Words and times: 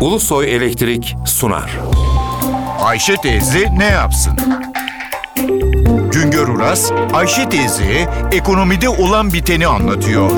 Ulusoy 0.00 0.54
Elektrik 0.56 1.16
sunar. 1.26 1.70
Ayşe 2.80 3.16
teyze 3.16 3.68
ne 3.78 3.84
yapsın? 3.84 4.38
Güngör 6.12 6.48
Uras, 6.48 6.92
Ayşe 7.12 7.48
teyze 7.48 8.08
ekonomide 8.32 8.88
olan 8.88 9.32
biteni 9.32 9.66
anlatıyor. 9.66 10.30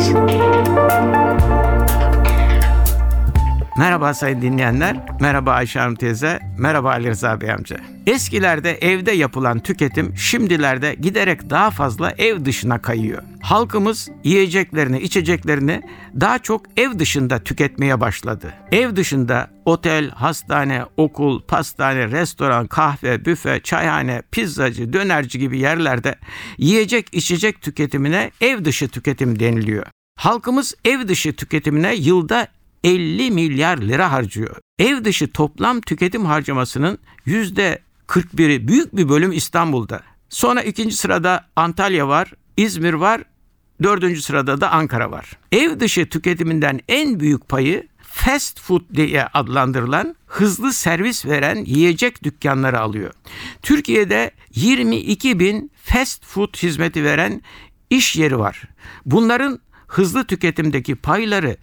Merhaba 4.03 4.15
sayın 4.15 4.43
dinleyenler, 4.43 4.97
merhaba 5.21 5.53
Ayşe 5.53 5.79
Hanım 5.79 5.95
teyze, 5.95 6.40
merhaba 6.58 6.90
Ali 6.90 7.08
Rıza 7.08 7.40
Bey 7.40 7.53
amca. 7.53 7.76
Eskilerde 8.06 8.75
evde 8.75 9.13
yapılan 9.13 9.58
tüketim 9.58 10.17
şimdilerde 10.17 10.94
giderek 10.94 11.51
daha 11.51 11.71
fazla 11.71 12.11
ev 12.19 12.44
dışına 12.44 12.83
kayıyor. 12.83 13.22
Halkımız 13.40 14.08
yiyeceklerini, 14.25 15.01
içeceklerini 15.01 15.83
daha 16.20 16.38
çok 16.38 16.62
ev 16.77 16.98
dışında 16.98 17.38
tüketmeye 17.38 18.01
başladı. 18.01 18.55
Ev 18.73 18.97
dışında 18.97 19.51
otel, 19.65 20.11
hastane, 20.11 20.84
okul, 20.97 21.43
pastane, 21.43 22.09
restoran, 22.09 22.66
kahve, 22.66 23.25
büfe, 23.25 23.61
çayhane, 23.61 24.23
pizzacı, 24.30 24.93
dönerci 24.93 25.39
gibi 25.39 25.59
yerlerde 25.59 26.15
yiyecek, 26.59 27.09
içecek 27.12 27.62
tüketimine 27.62 28.30
ev 28.41 28.65
dışı 28.65 28.89
tüketim 28.89 29.41
deniliyor. 29.41 29.87
Halkımız 30.16 30.75
ev 30.84 31.09
dışı 31.09 31.37
tüketimine 31.37 31.95
yılda 31.95 32.48
50 32.85 33.31
milyar 33.31 33.79
lira 33.79 34.13
harcıyor. 34.13 34.57
Ev 34.79 35.05
dışı 35.05 35.33
toplam 35.33 35.81
tüketim 35.81 36.25
harcamasının 36.25 36.99
yüzde 37.25 37.79
41'i 38.09 38.69
büyük 38.69 38.97
bir 38.97 39.09
bölüm 39.09 39.33
İstanbul'da. 39.33 40.03
Sonra 40.29 40.63
ikinci 40.63 40.97
sırada 40.97 41.47
Antalya 41.57 42.09
var, 42.09 42.33
İzmir 42.57 42.93
var, 42.93 43.23
dördüncü 43.83 44.23
sırada 44.23 44.61
da 44.61 44.71
Ankara 44.71 45.11
var. 45.11 45.33
Ev 45.53 45.81
dışı 45.81 46.09
tüketiminden 46.09 46.81
en 46.89 47.21
büyük 47.21 47.49
payı 47.49 47.89
fast 48.03 48.61
food 48.61 48.83
diye 48.95 49.27
adlandırılan 49.27 50.17
hızlı 50.27 50.73
servis 50.73 51.27
veren 51.27 51.65
yiyecek 51.65 52.25
dükkanları 52.25 52.80
alıyor. 52.80 53.13
Türkiye'de 53.63 54.30
22 54.55 55.39
bin 55.39 55.71
fast 55.85 56.27
food 56.27 56.57
hizmeti 56.57 57.05
veren 57.05 57.43
iş 57.91 58.17
yeri 58.17 58.39
var. 58.39 58.63
Bunların 59.07 59.61
hızlı 59.87 60.24
tüketimdeki 60.24 60.95
payları 60.95 61.57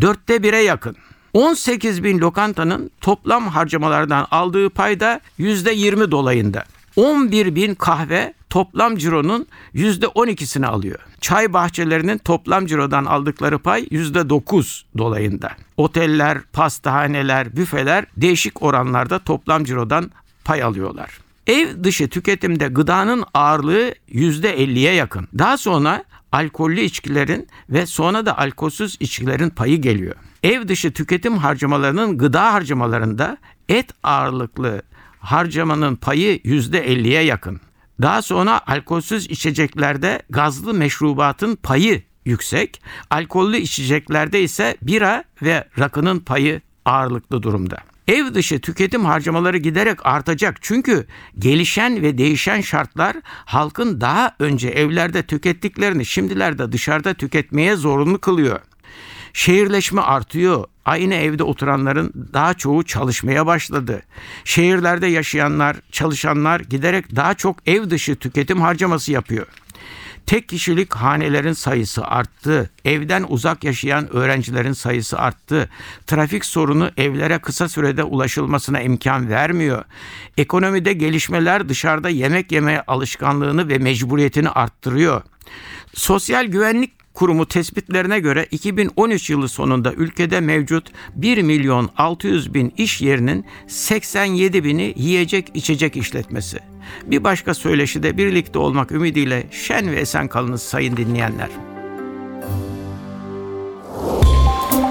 dörtte 0.00 0.42
bire 0.42 0.62
yakın. 0.62 0.96
18 1.32 2.04
bin 2.04 2.18
lokantanın 2.18 2.90
toplam 3.00 3.48
harcamalardan 3.48 4.26
aldığı 4.30 4.70
payda 4.70 5.20
yüzde 5.38 5.72
20 5.72 6.10
dolayında. 6.10 6.64
11 6.96 7.54
bin 7.54 7.74
kahve 7.74 8.34
toplam 8.50 8.96
cironun 8.96 9.46
yüzde 9.72 10.06
12'sini 10.06 10.66
alıyor. 10.66 10.98
Çay 11.20 11.52
bahçelerinin 11.52 12.18
toplam 12.18 12.66
cirodan 12.66 13.04
aldıkları 13.04 13.58
pay 13.58 13.86
yüzde 13.90 14.28
9 14.28 14.84
dolayında. 14.98 15.50
Oteller, 15.76 16.38
pastahaneler, 16.52 17.56
büfeler 17.56 18.04
değişik 18.16 18.62
oranlarda 18.62 19.18
toplam 19.18 19.64
cirodan 19.64 20.10
pay 20.44 20.62
alıyorlar. 20.62 21.10
Ev 21.46 21.84
dışı 21.84 22.08
tüketimde 22.08 22.68
gıdanın 22.68 23.24
ağırlığı 23.34 23.94
yüzde 24.08 24.56
50'ye 24.56 24.94
yakın. 24.94 25.28
Daha 25.38 25.56
sonra 25.56 26.04
alkollü 26.32 26.80
içkilerin 26.80 27.48
ve 27.70 27.86
sonra 27.86 28.26
da 28.26 28.38
alkolsüz 28.38 28.96
içkilerin 29.00 29.50
payı 29.50 29.80
geliyor. 29.80 30.14
Ev 30.42 30.68
dışı 30.68 30.92
tüketim 30.92 31.38
harcamalarının 31.38 32.18
gıda 32.18 32.52
harcamalarında 32.52 33.38
et 33.68 33.90
ağırlıklı 34.02 34.82
harcamanın 35.20 35.96
payı 35.96 36.40
yüzde 36.44 36.86
50'ye 36.86 37.22
yakın. 37.22 37.60
Daha 38.02 38.22
sonra 38.22 38.60
alkolsüz 38.66 39.30
içeceklerde 39.30 40.22
gazlı 40.30 40.74
meşrubatın 40.74 41.56
payı 41.56 42.02
yüksek, 42.24 42.82
alkollü 43.10 43.56
içeceklerde 43.56 44.42
ise 44.42 44.76
bira 44.82 45.24
ve 45.42 45.68
rakının 45.78 46.20
payı 46.20 46.60
ağırlıklı 46.88 47.42
durumda. 47.42 47.76
Ev 48.08 48.34
dışı 48.34 48.60
tüketim 48.60 49.04
harcamaları 49.04 49.58
giderek 49.58 50.06
artacak 50.06 50.56
çünkü 50.60 51.06
gelişen 51.38 52.02
ve 52.02 52.18
değişen 52.18 52.60
şartlar 52.60 53.16
halkın 53.24 54.00
daha 54.00 54.34
önce 54.38 54.68
evlerde 54.68 55.22
tükettiklerini 55.22 56.06
şimdilerde 56.06 56.72
dışarıda 56.72 57.14
tüketmeye 57.14 57.76
zorunlu 57.76 58.18
kılıyor. 58.18 58.60
Şehirleşme 59.32 60.00
artıyor. 60.00 60.64
Aynı 60.84 61.14
evde 61.14 61.42
oturanların 61.42 62.12
daha 62.32 62.54
çoğu 62.54 62.82
çalışmaya 62.82 63.46
başladı. 63.46 64.02
Şehirlerde 64.44 65.06
yaşayanlar, 65.06 65.76
çalışanlar 65.92 66.60
giderek 66.60 67.16
daha 67.16 67.34
çok 67.34 67.68
ev 67.68 67.90
dışı 67.90 68.16
tüketim 68.16 68.60
harcaması 68.60 69.12
yapıyor. 69.12 69.46
Tek 70.28 70.48
kişilik 70.48 70.94
hanelerin 70.94 71.52
sayısı 71.52 72.04
arttı. 72.04 72.70
Evden 72.84 73.24
uzak 73.28 73.64
yaşayan 73.64 74.16
öğrencilerin 74.16 74.72
sayısı 74.72 75.18
arttı. 75.18 75.70
Trafik 76.06 76.44
sorunu 76.44 76.90
evlere 76.96 77.38
kısa 77.38 77.68
sürede 77.68 78.04
ulaşılmasına 78.04 78.80
imkan 78.80 79.28
vermiyor. 79.28 79.84
Ekonomide 80.36 80.92
gelişmeler 80.92 81.68
dışarıda 81.68 82.08
yemek 82.08 82.52
yemeye 82.52 82.82
alışkanlığını 82.82 83.68
ve 83.68 83.78
mecburiyetini 83.78 84.50
arttırıyor. 84.50 85.22
Sosyal 85.94 86.44
Güvenlik 86.44 86.97
Kurumu 87.18 87.46
tespitlerine 87.46 88.20
göre 88.20 88.46
2013 88.50 89.30
yılı 89.30 89.48
sonunda 89.48 89.92
ülkede 89.92 90.40
mevcut 90.40 90.92
1 91.14 91.42
milyon 91.42 91.90
600 91.96 92.54
bin 92.54 92.74
iş 92.76 93.00
yerinin 93.00 93.46
87 93.66 94.64
bini 94.64 94.94
yiyecek 94.96 95.50
içecek 95.54 95.96
işletmesi. 95.96 96.58
Bir 97.06 97.24
başka 97.24 97.54
söyleşide 97.54 98.16
birlikte 98.16 98.58
olmak 98.58 98.92
ümidiyle 98.92 99.46
şen 99.50 99.92
ve 99.92 99.96
esen 99.96 100.28
kalınız 100.28 100.62
sayın 100.62 100.96
dinleyenler. 100.96 101.48